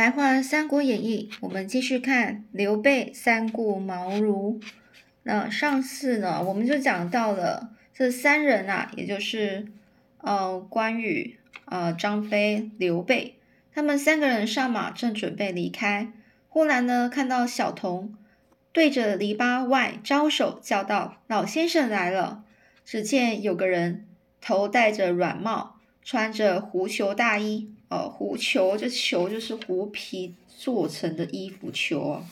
[0.00, 4.58] 白话《三国演义》，我们继续看刘备三顾茅庐。
[5.24, 9.66] 那上次呢，我们就讲到了这三人啊，也就是
[10.22, 13.34] 呃关羽、呃张飞、刘备，
[13.74, 16.10] 他们三个人上马，正准备离开，
[16.48, 18.14] 忽然呢，看到小童
[18.72, 22.42] 对着篱笆外招手，叫道：“老先生来了！”
[22.86, 24.06] 只见有个人
[24.40, 27.74] 头戴着软帽，穿着狐裘大衣。
[27.90, 32.24] 哦，狐裘，这裘就是狐皮做成的衣服裘哦。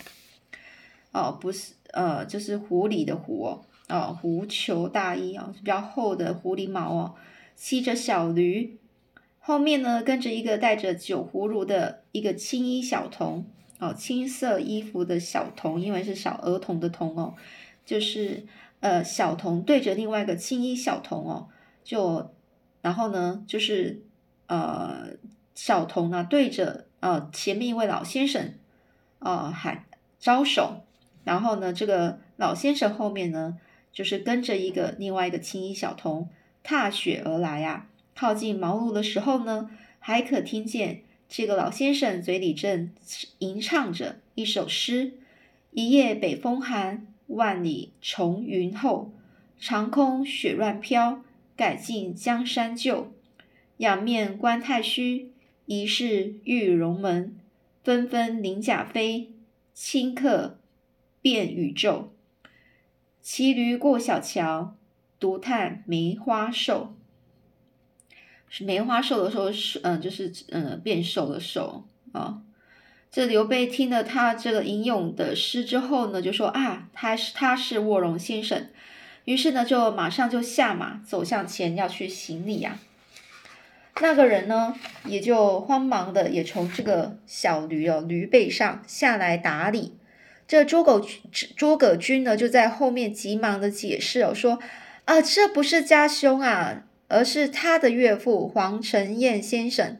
[1.11, 3.65] 哦，不是，呃，就是狐狸的狐哦。
[3.89, 7.15] 哦，狐裘大衣啊，比较厚的狐狸毛哦。
[7.57, 8.79] 骑着小驴，
[9.41, 13.45] 后面呢跟着一个带着酒葫芦的一个青衣小童。
[13.81, 17.35] 哦，青色衣服的小童，因为是小儿童的童哦，
[17.85, 18.47] 就是
[18.79, 21.49] 呃小童对着另外一个青衣小童哦，
[21.83, 22.31] 就
[22.81, 24.05] 然后呢就是
[24.47, 25.17] 呃。
[25.61, 28.55] 小童呢，对着呃前面一位老先生，
[29.19, 29.87] 呃喊
[30.21, 30.85] 招手，
[31.25, 33.59] 然后呢，这个老先生后面呢，
[33.93, 36.29] 就是跟着一个另外一个青衣小童
[36.63, 37.89] 踏雪而来啊。
[38.15, 42.93] 靠近茅庐的时候呢，还可听见这个老先生嘴里正
[43.39, 45.15] 吟唱着一首诗
[45.75, 49.11] ：“一夜北风寒，万里重云后。
[49.59, 51.25] 长空雪乱飘，
[51.57, 53.13] 改尽江山旧。
[53.79, 55.33] 仰面观太虚。”
[55.69, 57.37] 疑是玉龙门，
[57.85, 59.33] 纷纷鳞甲飞，
[59.77, 60.57] 顷刻
[61.21, 62.11] 变宇宙。
[63.21, 64.75] 骑驴过小桥，
[65.21, 66.95] 独叹梅花瘦。
[68.61, 72.41] 梅花瘦的时候，是嗯，就是嗯变瘦的瘦啊。
[73.11, 78.69] 这刘备听了他这个吟咏的诗之后呢，就说啊，他是他是卧龙先生。
[79.27, 82.81] 于是呢，就马上就下马走向前要去行礼呀。
[84.01, 84.75] 那个人呢，
[85.05, 89.97] 也就慌忙的也从这个小驴哦驴背上下来打理。
[90.47, 91.05] 这诸葛
[91.57, 94.61] 诸葛均呢，就在后面急忙的解释哦，说
[95.05, 99.99] 啊，这不是家兄啊，而是他的岳父黄承彦先生。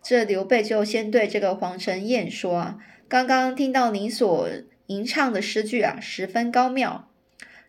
[0.00, 4.48] 这刘备就先对这个黄承彦说啊，刚刚听到您所
[4.86, 7.08] 吟唱的诗句啊，十分高妙。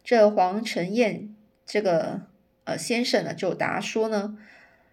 [0.04, 1.36] 这黄承彦
[1.66, 2.22] 这个
[2.66, 4.38] 呃先生呢，就答说呢。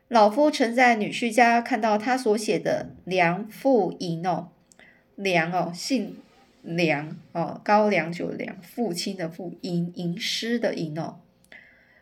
[0.08, 4.50] 老夫曾在女婿家看到他所写的《梁父吟》哦，
[5.16, 6.16] 梁哦，姓
[6.62, 11.16] 梁哦，高粱酒梁，父亲的父，吟吟诗的吟哦。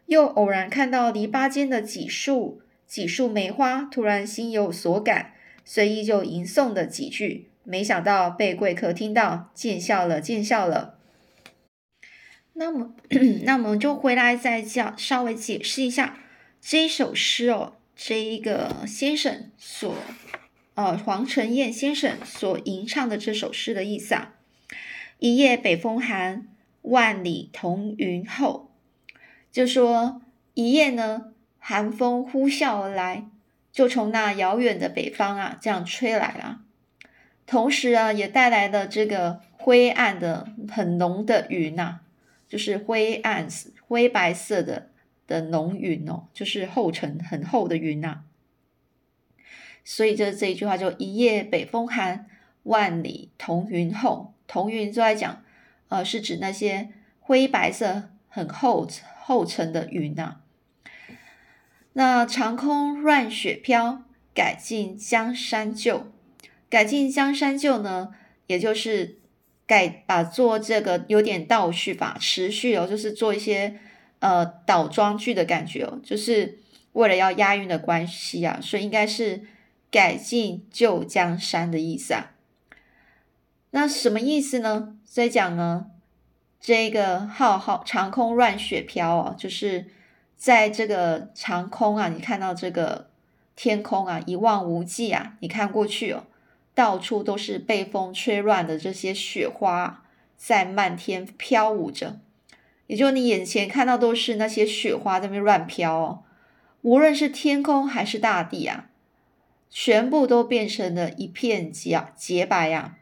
[0.07, 5.33] 又偶然看到篱笆间的几束几束梅花，突然心有所感，
[5.65, 10.99] 随意就吟诵的几句，没想到被贵客听到，见笑了，见笑了。
[12.55, 12.95] 那么，
[13.45, 16.19] 那我们就回来再讲，稍微解释一下
[16.61, 17.75] 这一首诗哦。
[17.95, 19.95] 这一个先生所，
[20.75, 24.35] 呃，黄承彦先生所吟唱的这首诗的意思啊，
[25.19, 26.49] 一夜北风寒，
[26.83, 28.71] 万里同云后，
[29.53, 30.23] 就说
[30.55, 33.27] 一夜呢，寒风呼啸而来，
[33.71, 36.63] 就从那遥远的北方啊，这样吹来了，
[37.47, 42.01] 同时啊，也带来了这个灰暗的、很浓的云呐，
[42.49, 43.47] 就是灰暗、
[43.87, 44.89] 灰白色的。
[45.33, 48.21] 的浓云哦，就是厚层很厚的云呐，
[49.83, 52.27] 所以这这一句话就一夜北风寒，
[52.65, 54.35] 万里同云后。
[54.47, 55.43] 同云就在讲，
[55.89, 58.87] 呃，是指那些灰白色很厚
[59.19, 60.43] 厚层的云呐。
[61.95, 64.03] 那长空乱雪飘，
[64.35, 66.13] 改尽江山旧。
[66.69, 68.15] 改尽江山旧呢，
[68.49, 69.19] 也就是
[69.67, 73.81] 改把做这个有点倒叙法，持续哦，就是做一些。
[74.23, 76.61] 呃，倒装句的感觉哦，就是
[76.93, 79.43] 为了要押韵的关系啊，所以应该是
[79.91, 82.31] 改进旧江山的意思啊。
[83.73, 84.97] 那什么意思呢？
[85.05, 85.87] 所以讲呢，
[86.61, 89.87] 这个浩浩长空乱雪飘哦，就是
[90.37, 93.11] 在这个长空啊，你看到这个
[93.57, 96.27] 天空啊，一望无际啊，你看过去哦，
[96.77, 100.05] 到处都是被风吹乱的这些雪花
[100.37, 102.21] 在漫天飘舞着。
[102.93, 106.25] 也就你眼前看到都是那些雪花在那边乱飘哦，
[106.83, 108.91] 无论是天空还是大地啊，
[109.71, 112.99] 全部都变成了一片洁洁白呀。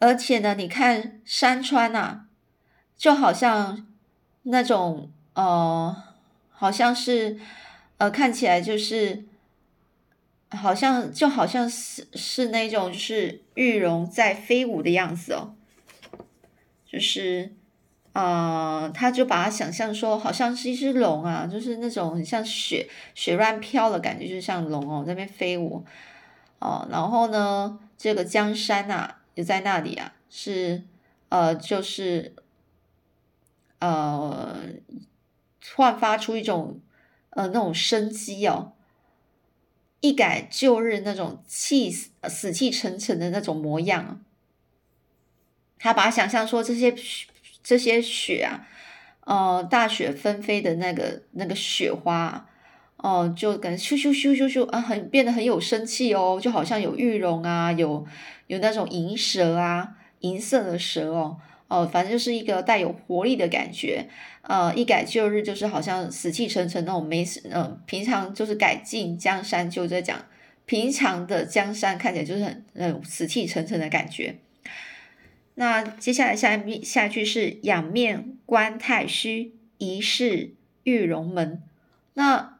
[0.00, 2.22] 而且呢，你看山川呐，
[2.96, 3.86] 就好像
[4.42, 5.96] 那种呃，
[6.50, 7.38] 好像是
[7.98, 9.24] 呃，看起来就是
[10.50, 15.54] 好像就好像是是那种就是玉龙在飞舞的样子哦，
[16.84, 17.54] 就是。
[18.18, 25.84] 啊，他就把它想象说，好像是一只龙啊，就是那种很像雪雪乱飘的感觉，就像龙哦，在那边飞舞。
[26.58, 30.82] 哦，然后呢，这个江山啊，也在那里啊，是
[31.28, 32.34] 呃，就是
[33.78, 34.58] 呃，
[35.76, 36.80] 焕发出一种
[37.30, 38.72] 呃那种生机哦，
[40.00, 44.20] 一改旧日那种气死死气沉沉的那种模样。
[45.78, 46.92] 他把它想象说这些
[47.68, 48.66] 这些雪啊。
[49.30, 52.48] 呃，大雪纷飞的那个那个雪花，
[52.96, 58.06] 哦，就感觉咻咻咻咻咻啊，很变得很有生气哦，就好像有玉龙啊，有
[58.46, 61.36] 有那种银蛇啊，银色的蛇哦，
[61.68, 64.08] 哦，反正就是一个带有活力的感觉。
[64.40, 67.22] 呃，一改旧日，就是好像死气沉沉那种没，
[67.52, 70.18] 嗯，平常就是改进江山，就在讲
[70.64, 74.36] 平常的江山看起来就是很很死气沉沉的感觉。
[75.60, 80.52] 那接下来下一下一句是仰面观太虚，疑是
[80.84, 81.60] 玉龙门。
[82.14, 82.58] 那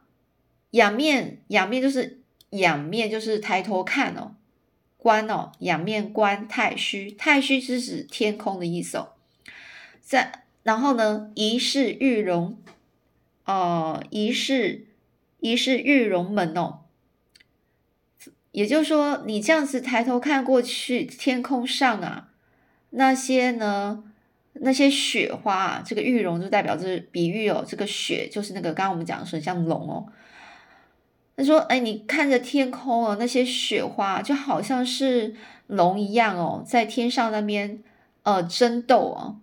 [0.71, 2.19] 仰面仰面就是
[2.49, 4.35] 仰面就是抬头看哦，
[4.97, 9.13] 观哦仰面观太虚，太虚是指天空的意思哦。
[10.01, 12.57] 在然后呢，疑是玉龙
[13.45, 14.87] 哦，疑是
[15.39, 16.79] 疑是玉龙门哦。
[18.51, 22.25] 也就是说，你这样子抬头看过去，天空上啊。
[22.91, 24.03] 那些呢？
[24.61, 30.05] 那些雪花啊，这个玉龙就代表就是比喻哦，这个雪就是那个刚刚我们讲的很像龙哦。
[31.37, 35.33] 他说：“哎，你看着天空哦，那些雪花就好像是
[35.67, 37.81] 龙一样哦，在天上那边
[38.23, 39.39] 呃争斗哦。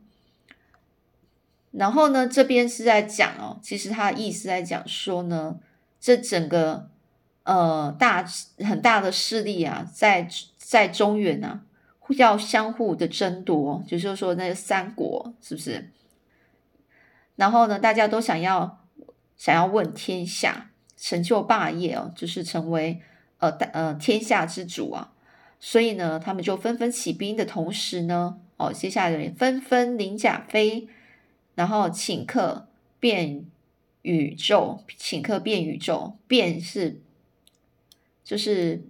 [1.70, 5.56] 然后呢，这边是在讲哦，其实他的意思在讲说呢，
[5.98, 6.90] 这整个
[7.44, 8.22] 呃大
[8.58, 10.28] 很大的势力啊，在
[10.58, 11.62] 在中原啊。”
[12.14, 15.90] 要相互的争夺，就是说那三国是不是？
[17.34, 18.84] 然后呢，大家都想要
[19.36, 23.00] 想要问天下，成就霸业哦，就是成为
[23.38, 25.12] 呃大呃天下之主啊。
[25.58, 30.88] 所以呢，他们就纷纷起兵的同时呢，哦，接下来纷纷临甲飞，
[31.54, 32.68] 然后请客
[33.00, 33.44] 变
[34.02, 37.00] 宇宙，请客变宇宙，变是
[38.22, 38.82] 就是。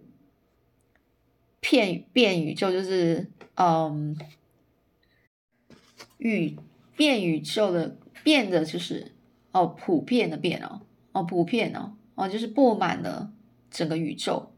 [1.69, 4.17] 片变宇宙就是嗯，
[6.19, 6.57] 宇
[6.95, 9.11] 变宇宙的变的就是
[9.51, 13.33] 哦，普遍的变哦，哦，普遍哦，哦，就是布满了
[13.69, 14.53] 整个宇宙。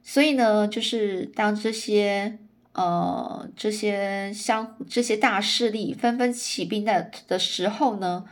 [0.00, 2.38] 所以呢，就是当这些
[2.72, 8.26] 呃这些相这些大势力纷纷起兵的的时候呢，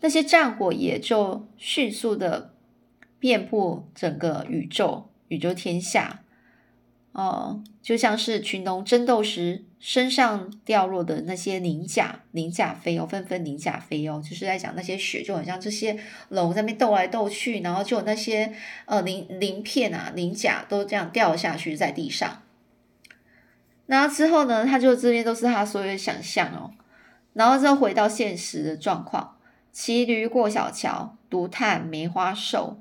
[0.00, 2.54] 那些战火也就迅速的
[3.18, 6.19] 遍布整个宇宙，宇宙天下。
[7.12, 15.98] 哦，就像是群龙争斗时身上掉落的那些鳞甲，鳞甲飞哦，纷纷鳞甲飞哦，就是在讲那些血，就很像这些
[16.28, 18.52] 龙在那边斗来斗去，然后就有那些
[18.86, 22.42] 呃鳞鳞片啊、鳞甲都这样掉下去在地上。
[23.86, 26.70] 然后之后呢，他就这边都是他所有的想象哦，
[27.32, 29.36] 然后再回到现实的状况，
[29.72, 32.80] 骑驴过小桥，独叹梅花瘦，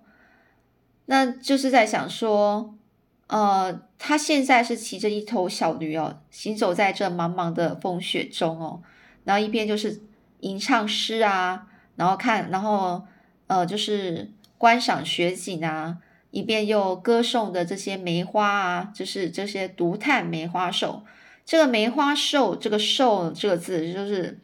[1.08, 2.76] 那就是在想说。
[3.30, 8.82] 呃，他现在是骑着一头小驴哦，行走在这茫茫的风雪中哦，
[9.24, 10.02] 然后一边就是
[10.40, 13.06] 吟唱诗啊，然后看，然后
[13.46, 15.98] 呃，就是观赏雪景啊，
[16.32, 21.04] 一边又歌颂的这些梅花啊，就是这些独叹梅花瘦。
[21.46, 24.40] 这个梅花瘦，这个瘦这个字就是，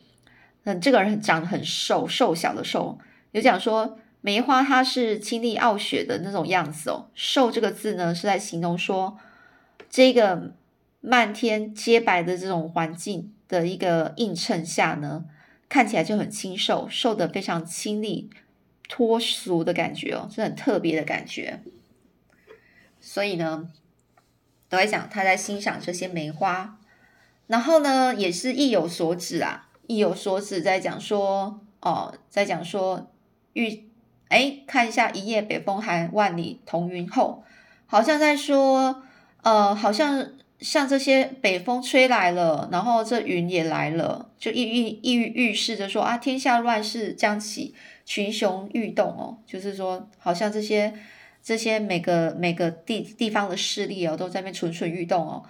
[0.65, 3.00] 嗯，这个人长得很瘦，瘦小的瘦，
[3.32, 3.98] 有讲说。
[4.25, 9.20] 梅花它是清丽傲雪的那种样子哦，瘦这个字呢是在形容说
[9.88, 10.55] 这个
[11.00, 15.25] 漫天洁白的这种环境的一个映衬下呢，
[15.70, 18.32] 看起来就很清瘦，瘦的非常清丽
[18.89, 21.62] 脱俗的感觉哦，是很特别的感觉。
[23.00, 23.70] 所以呢，
[24.67, 26.79] 都在讲他在欣赏这些梅花，
[27.46, 33.12] 然后呢也是意有所指啊，意有所指在讲说哦，在讲说
[33.53, 33.84] 遇。
[34.29, 37.44] 哎，看一下，一夜北风寒，万里同云后，
[37.86, 39.03] 好像在说，
[39.44, 50.94] 呃，好像像这些北风吹来了，然后这云也来了，就预预预预示着说啊，天下乱世将起，群雄欲动哦，就是说，好像这些
[51.44, 55.44] 这些每个每个地地方的势力哦，都在那边蠢蠢欲动哦，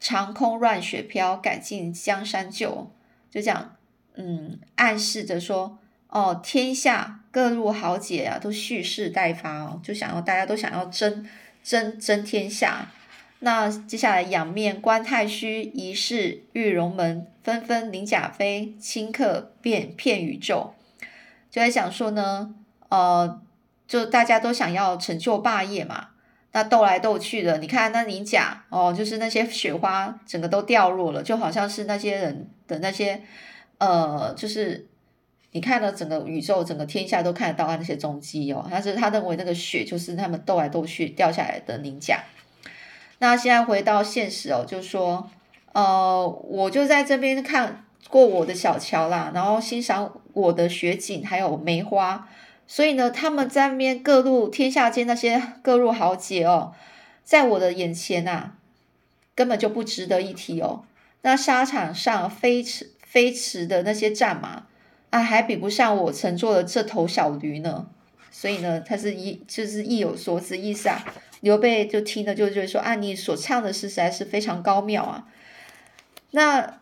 [0.00, 2.90] 长空乱雪飘，赶尽江山旧，
[3.30, 3.76] 就这样，
[4.14, 5.78] 嗯，暗示着说。
[6.12, 11.26] 哦，天下各路豪杰啊，都蓄势待发哦，就想要大家都想要争
[11.64, 12.90] 争争天下。
[13.38, 20.74] 那接下来仰面观太虚，疑是玉龙门，纷纷鳞甲飞，顷刻变片宇宙。
[21.50, 22.54] 就在想说呢，
[22.90, 23.40] 呃，
[23.88, 26.08] 就大家都想要成就霸业嘛。
[26.52, 33.22] 那斗来斗去的，你看那鳞甲哦，就是那些雪花整个都掉落了，就好像是那些人的那些
[33.78, 34.86] 呃，就是
[35.52, 38.66] 你看了整个宇宙、整个天下都看得到他那些踪迹哦。
[38.70, 42.22] 但是他认为那个雪就是他们斗来斗去掉下来的鳞甲。
[43.18, 45.30] 那现在回到现实哦，就说
[45.72, 52.28] 呃，我就在这边看过我的小桥啦，然后欣赏我的雪景，还有梅花。
[52.66, 56.72] 所以呢，他们在那边各路天下间那些各路豪杰哦，
[57.22, 58.52] 在我的眼前呐，
[59.34, 60.84] 根本就不值得一提哦。
[61.20, 64.64] 那沙场上飞驰飞驰的那些战马
[65.12, 67.86] 啊，还比不上我乘坐的这头小驴呢。
[68.32, 71.04] 所以呢，他是一就是意有所指意思啊。
[71.42, 75.28] 刘备就听了就觉得说啊，你所唱的诗实在是非常高妙啊。
[76.32, 76.78] 那。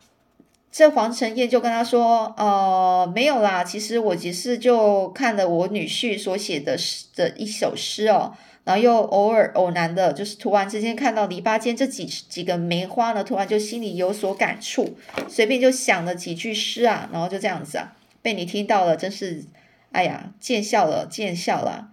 [0.73, 8.33] 这黄承彦就跟他说：“呃，没有啦，其实我只是就看了我女婿所写的诗的一首诗哦，
[8.63, 14.97] 然后又偶尔偶然的，就是突然之间看到篱笆间这几几个梅花呢，突然就心里有所感触，
[15.29, 19.45] 随便就想了几句诗啊，然后就这样子啊，被你听到了，真是，
[19.93, 21.93] 哎呀，见笑了，见笑了。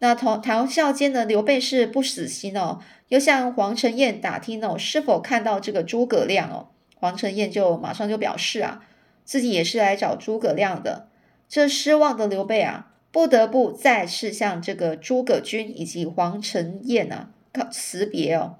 [0.00, 6.68] 那同谈笑间的刘备是不死心哦，又向黄承彦打听哦，是否看到这个诸葛亮哦。”
[7.00, 8.84] 黄承彦就马上就表示啊，
[9.24, 11.08] 自己也是来找诸葛亮的。
[11.48, 18.56] 这失望的刘备啊，不得不再次向这个诸葛均以及黄承彦啊告辞别哦。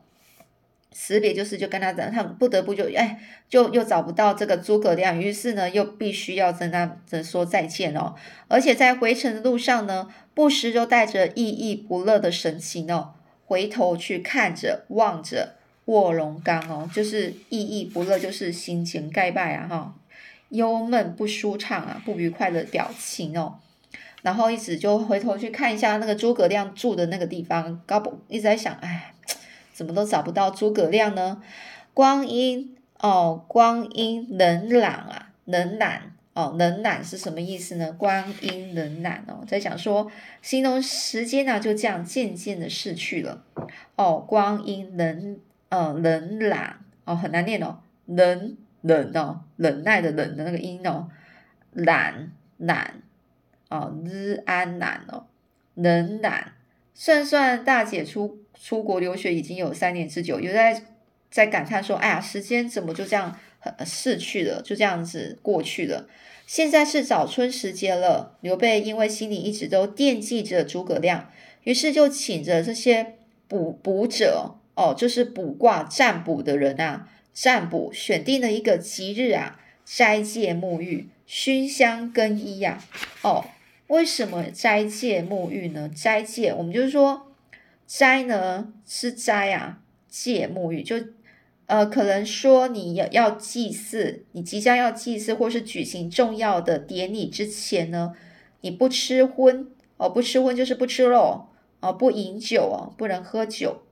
[0.93, 8.15] 识别就是就跟他讲，他不得不就哎，就又找不到这个诸葛亮，于是呢，又必须要跟他说再见哦。
[8.49, 13.15] 而且在回程的路上呢，不时就带着意意不乐的神情哦，
[13.47, 15.55] 回头去看着望着。
[15.89, 19.95] 卧龙岗哦，就是意义不乐，就是心情盖败啊哈，
[20.51, 23.55] 忧闷不舒畅啊，不愉快的表情哦，
[24.21, 29.15] 然后一直就回头去看一下那个诸葛亮住的那个地方，高不一直在想，哎，
[29.79, 31.41] 怎么都找不到诸葛亮呢？
[31.95, 37.93] 光阴哦，光阴冷朗啊，冷懒哦，冷懒是什么意思呢？
[37.93, 40.11] 光阴冷懒哦，在讲说
[40.43, 43.45] 形容时间呢就这样渐渐的逝去了
[43.95, 45.39] 哦，光阴冷。
[45.69, 51.09] 呃，冷懒哦，很难念哦，冷冷哦，忍耐的忍的那个音哦，
[51.73, 53.03] 懒懒
[53.69, 55.27] 哦，日安懒哦，
[55.75, 56.53] 冷懒。
[57.01, 60.83] 算算大姐出出国留学已经有三年之久，有在
[61.31, 63.39] 在感叹说，哎呀，时间怎么就这样
[63.87, 66.09] 逝去了，就这样子过去了。
[66.45, 71.31] 现在是早春时节了，刘备因为心里一直都惦记着诸葛亮，
[71.63, 73.15] 于是就请着这些
[73.47, 74.57] 卜卜者。
[74.75, 82.83] 哦，就是卜卦占卜的人啊，占卜选定了一个吉日啊，斋戒沐浴，熏香更衣呀。
[83.23, 83.45] 哦，
[83.89, 85.89] 为什么斋戒沐浴呢？
[85.89, 87.33] 斋戒，我们就是说，
[87.87, 90.97] 斋呢是斋啊，戒沐浴就
[91.67, 98.15] 呃，可能说你要要祭祀，你即将要祭祀或是举行重要的典礼之前呢，
[98.61, 99.67] 你不吃荤
[99.97, 101.49] 哦，不吃荤就是不吃肉
[101.81, 103.83] 哦，不饮酒哦，不能喝酒。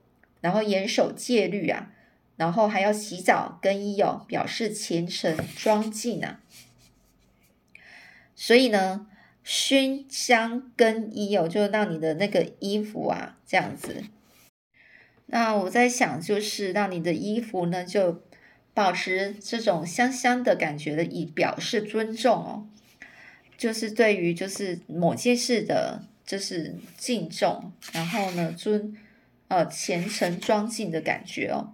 [0.43, 1.91] 然后严守戒律啊，
[2.37, 6.41] 然后还要洗澡更衣哦，表示虔诚庄敬啊。
[8.37, 9.07] 所以呢，
[9.47, 14.03] 熏香更衣哦，就让你的那个衣服啊这样子。
[15.27, 18.25] 那我在想，就是让你的衣服呢，就
[18.75, 22.67] 保持这种香香的感觉的，以表示尊重哦。
[23.57, 28.97] 就是对于就是某件事的，就是敬重，然后呢尊。
[29.49, 31.73] 呃，虔诚庄敬的感觉哦。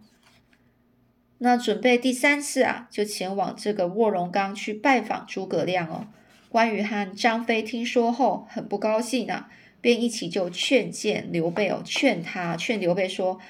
[1.38, 6.06] 那准备第三次啊，就前往这个卧龙岗去拜访诸葛亮哦。
[6.52, 9.48] 关羽和张飞听说后很不高兴啊，
[9.80, 13.40] 便一起就劝谏刘备哦，劝他劝刘备说，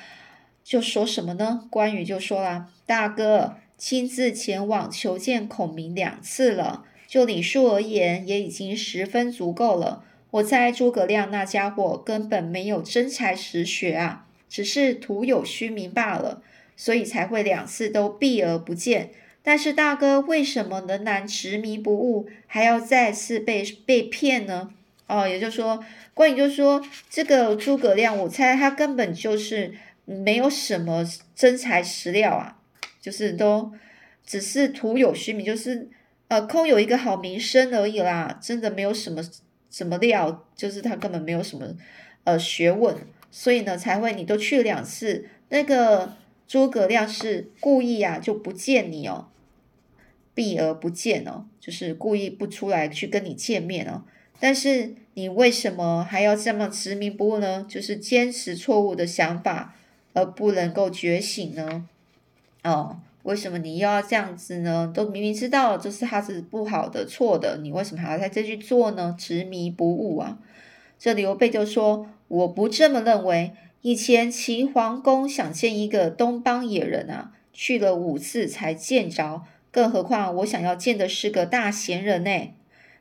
[0.63, 1.67] 就说什么呢？
[1.69, 16.41] 关羽就说啦：“大哥亲自前往求见孔明两次了，就礼数而言，也已经十分足够了。”我猜诸葛亮那家伙根本没有真才实学啊，只是徒有虚名罢了，
[16.77, 19.11] 所以才会两次都避而不见。
[19.43, 24.71] 但是大哥为什么仍然执迷不悟，还要再次被被骗呢？
[25.07, 25.85] 哦，也就是说，
[26.15, 32.59] 关羽就说这个诸葛亮，我猜他根本就是没有什么真材实料啊，
[33.01, 33.73] 就是都
[34.25, 35.89] 只是徒有虚名，就是
[36.29, 39.23] 呃空有一个好名声而已啦，真的没有什么。
[39.75, 40.45] 什么料？
[40.55, 41.67] 就是他根本没有什么
[42.25, 42.95] 呃学问，
[43.31, 46.15] 所以呢才会你都去了两次，那个
[46.47, 49.29] 诸葛亮是故意啊就不见你哦，
[50.35, 54.03] 避而不见哦，就是故意不出来去跟你见面哦。
[54.41, 57.65] 但是你为什么还要这么执迷不悟呢？
[57.69, 59.75] 就是坚持错误的想法，
[60.15, 61.87] 而不能够觉醒呢？
[62.65, 64.91] 哦，为什么你又要这样子呢？
[64.95, 69.15] 都明明知道这是他是不好的、错的，你为什么还要再继续做呢？
[69.19, 70.39] 执迷不悟啊！
[70.99, 73.53] 这刘备就说：“我不这么认为。
[73.85, 82.53] 以前齐桓公想见一个东邦野人啊，去了五次才见着，更何况我想要见的是个大贤人呢？”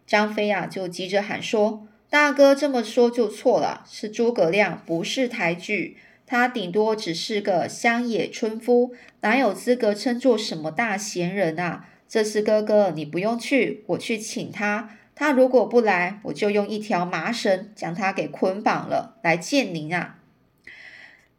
[0.08, 5.98] 张飞啊，就急着喊说：“大哥这么说就错了，是诸葛亮，不是抬举。
[6.26, 11.90] 他顶多只是个乡野村夫，哪有资格称作什么大贤人啊？
[12.08, 20.18] 这次哥哥你不用去，我去请他。”他如果不来，我就用一条麻绳将他给捆绑了，来见您啊！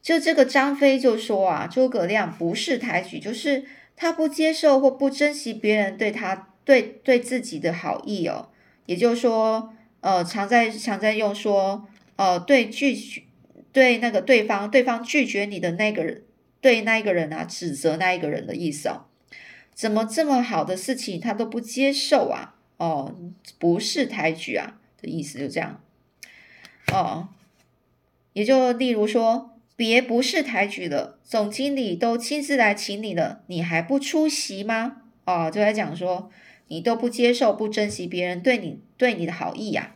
[0.00, 3.64] 就这个张飞就说啊，诸葛亮不是抬举，就是
[4.02, 8.49] 他不接受或不珍惜别人对他对对自己的好意哦。
[8.87, 13.23] 也就是说，呃，常在常在用说，呃，对拒绝
[13.73, 16.25] 对那个对方对方拒绝你的那个人，
[16.61, 19.04] 对那一个人啊，指责那一个人的意思哦。
[19.73, 22.56] 怎么这么好的事情他都不接受啊？
[22.78, 23.14] 哦，
[23.61, 25.80] 不是抬举啊的意思，就这样。
[26.92, 27.28] 哦，
[28.32, 35.02] 也就例如说，别不是抬举了，总经理都亲自来请你了，你还不出席吗？
[35.24, 36.30] 哦，就在讲说，
[36.68, 39.94] 你都不接受、不珍惜别人对你对你的好意呀。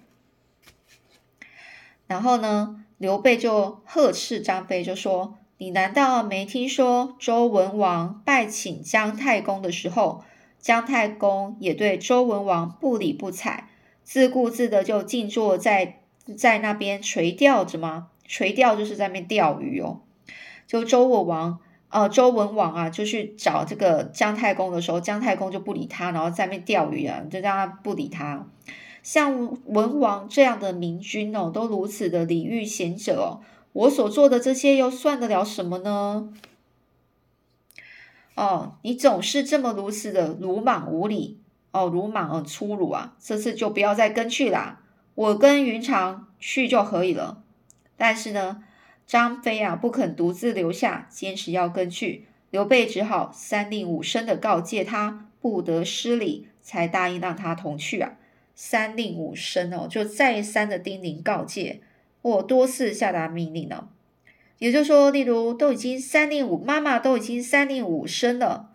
[2.07, 10.25] 然后呢，刘备就呵斥张飞，就说：“你难道没听说周文王拜请姜太公的时候？”
[10.59, 13.69] 姜太公也对周文王不理不睬，
[14.03, 16.01] 自顾自的就静坐在
[16.37, 18.09] 在那边垂钓着吗？
[18.27, 20.01] 垂钓就是在那边钓鱼哦。
[20.67, 21.59] 就周文王，
[21.91, 28.47] 呃，周文王啊，就去找这个姜太公的时候，姜太公就不理他，然后在那边钓鱼啊，就让他不理他。
[29.03, 33.41] 像文王这样的明君哦，都如此的礼遇贤者哦，
[33.73, 36.33] 我所做的这些又算得了什么呢？
[38.35, 41.39] 哦，你总是这么如此的鲁莽无礼
[41.71, 43.15] 哦，鲁莽而粗鲁啊！
[43.21, 44.81] 这次就不要再跟去啦，
[45.15, 47.45] 我跟云长去就可以了。
[47.97, 48.63] 但是呢，
[49.07, 52.27] 张飞啊不肯独自留下，坚持要跟去。
[52.51, 58.13] 刘备只好三令五申的告诫他不得失礼，才答应让他同去啊。
[58.55, 61.81] 三令五申哦，就再三的叮咛告诫，
[62.23, 63.89] 或多次下达命令呢。
[64.59, 68.71] 也就是说，例如都已经三令五，妈妈都已经三令五申了，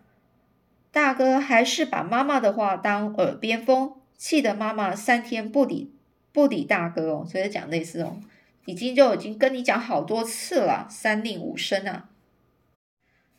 [0.92, 5.90] 大哥还是把妈妈的话当耳边风，气得妈妈三天不理
[6.32, 7.26] 不理大哥哦。
[7.28, 8.18] 所以讲类似哦，
[8.64, 12.08] 已经就已经跟你讲好多次了，三令五申啊。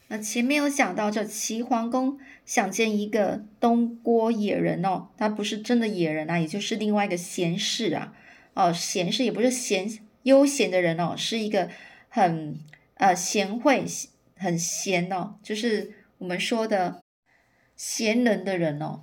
[0.08, 8.14] 那前面有讲到，这齐桓公想见一个东郭野人哦，他不是真的野人啊，也就是另外一个贤士啊，
[8.54, 11.70] 哦，贤士也不是闲悠闲的人哦，是一个。
[12.16, 12.60] 很
[12.98, 13.84] 呃贤惠，
[14.38, 17.02] 很贤哦，就是我们说的
[17.76, 19.02] 贤人的人哦。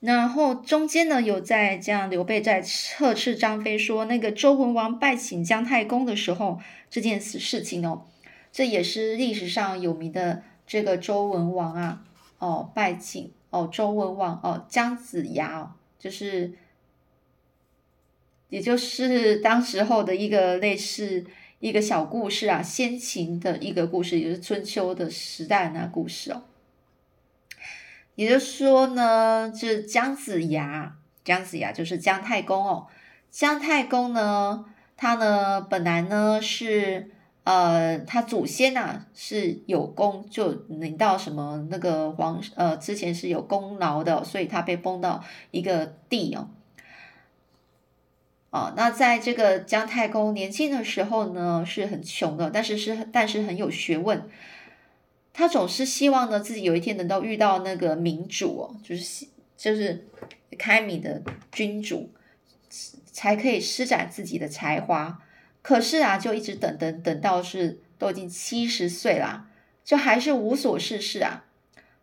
[0.00, 2.64] 然后中间呢，有在这样刘备在
[2.96, 6.58] 呵斥张飞说，那个周文王拜请姜太公的时候，
[6.88, 8.06] 这件事事情哦，
[8.50, 12.02] 这也是历史上有名的这个周文王啊，
[12.38, 16.54] 哦拜请哦周文王哦姜子牙哦，就是
[18.48, 21.26] 也就是当时候的一个类似。
[21.60, 26.42] 一个小故事啊，先秦的一个故事，也是春秋的时代那故事哦。
[28.20, 32.86] 也就是说呢，这姜子牙，姜子牙就是姜太公哦。
[33.30, 37.10] 姜太公呢，他呢本来呢是
[37.44, 46.50] 呃，他祖先呐是有功，就领到什么那个皇呃之前是有功劳的，所以他被封到一个地哦。
[48.50, 54.28] 哦，那在这个姜太公年轻的时候呢，是很穷的，但是是但是很有学问。
[55.32, 60.06] 他总是希望呢，自己有一天能够遇到那个明主哦，就是就是
[60.58, 62.10] 开明的君主，
[63.12, 65.22] 才可以施展自己的才华。
[65.62, 69.46] 可是啊，就一直等等等到是都已经七十岁了，
[69.84, 71.44] 就还是无所事事啊。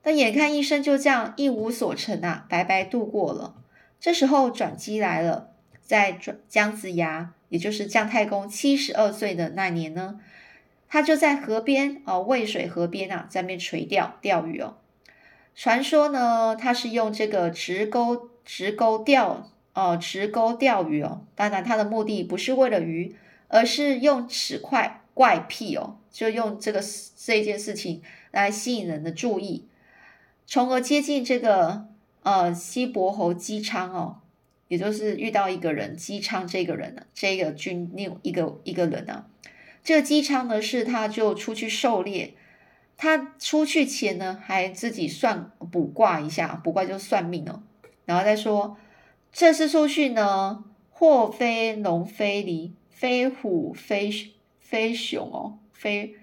[0.02, 3.56] 但眼看一生就这样一无所成啊，白白度过了。
[4.00, 5.52] 这时候转机来了。
[5.82, 10.20] 在姜子牙，也就是姜太公七十二岁的那年呢，
[10.90, 14.78] 他就在河边哦，渭水河边啊，在那边垂钓钓鱼哦。
[15.56, 21.26] 传说呢，他是用这个直钩直钩钓哦，直钩钓鱼哦。
[21.36, 23.16] 当然，他的目的不是为了鱼，
[23.48, 26.82] 而是用齿块怪癖哦，就用这个
[27.16, 29.68] 这件事情来吸引人的注意，
[30.46, 31.88] 从而接近这个
[32.24, 34.22] 呃西伯侯姬昌哦。
[34.70, 39.26] 也就是遇到一个人姬昌这个人呢，这个军另一个一个人呢，
[39.84, 42.34] 这个姬昌呢是他就出去狩猎，
[42.98, 47.64] 他出去前呢还自己算卜卦一下，卜卦就算命哦，
[48.06, 48.78] 然后再说
[49.32, 54.12] 这次出去呢，或非龙非狸，非虎非
[54.60, 56.16] 非熊哦，非。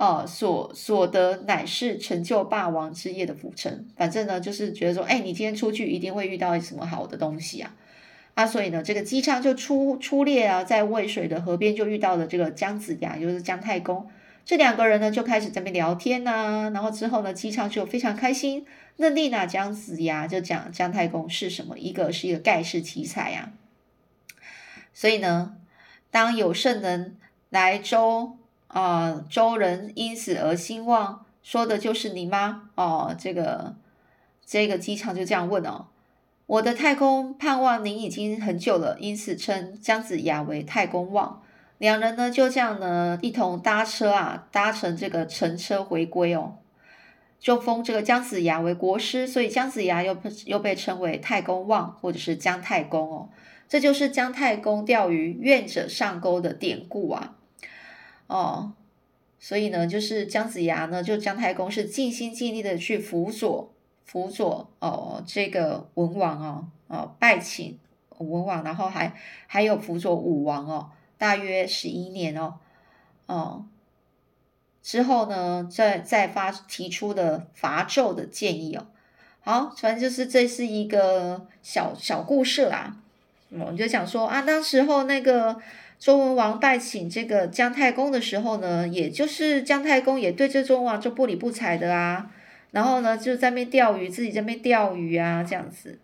[0.00, 3.84] 呃，所所得乃是成就霸王之业的辅臣。
[3.96, 7.74] 反正呢，就是觉得说，哎，你今天出去一定会遇到什么好的东西啊！
[8.38, 14.08] 啊，所以呢，这个姬昌就出出猎啊，在渭水的河边就遇到了这个姜子牙，就是姜太公。
[14.44, 16.70] 这两个人呢，就开始在那边聊天呐。
[16.72, 18.64] 然后之后呢，姬昌就非常开心，
[18.96, 21.76] 认定了姜子牙就讲姜太公是什么？
[21.76, 23.50] 一个是一个盖世奇才呀。
[24.94, 25.56] 所以呢，
[26.12, 27.16] 当有圣人
[27.50, 28.36] 来周。
[28.68, 32.70] 啊，周人因此而兴旺，说的就是你吗？
[32.76, 33.74] 哦，这个
[34.46, 35.86] 这个姬昌就这样问哦。
[36.48, 41.42] 我的太公盼望您已经很久了，因此称姜子牙为太公望。
[41.76, 46.56] 两人呢就这样呢一同搭车啊，搭乘这个乘车回归哦，
[47.38, 53.28] 就封这个姜子牙为国师，所以姜子牙又又被称为太公望或者是姜太公哦。
[53.68, 57.36] 这就是姜太公钓鱼愿者上钩的典故啊。
[58.26, 58.72] 哦，
[59.38, 63.74] 所以呢，就是姜子牙呢，就姜太公是尽心尽力的去辅佐
[64.10, 67.78] 辅佐哦，这个文王哦，哦拜请
[68.16, 69.12] 文王，然后还
[69.46, 72.54] 还有辅佐武王哦，大约十一年哦，
[73.26, 73.66] 哦
[74.82, 78.86] 之后呢，再再发提出的伐纣的建议哦，
[79.42, 82.96] 好，反正就是这是一个小小故事啦，
[83.50, 85.60] 我就想说啊，当时候那个。
[86.00, 92.30] 周文王拜请这个姜太公的时候呢，也就是姜太公也对这周文王就不理不睬的啊，
[92.70, 95.98] 然后呢就在那边钓鱼，自己在那边钓鱼啊，这样子，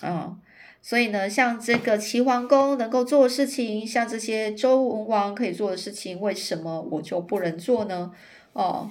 [0.00, 0.36] 啊，
[0.82, 8.12] 所以呢，像这个齐桓公能够做的事情，像这些周文王可以做的事情，为什么我就不能做呢？
[8.52, 8.90] 哦，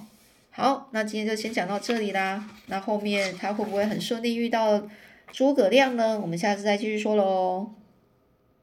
[0.50, 4.88] 好，那今天就先讲到这里啦，那后面他会不会很顺利遇到
[5.32, 6.18] 诸葛亮呢？
[6.20, 7.70] 我们下次再继续说喽。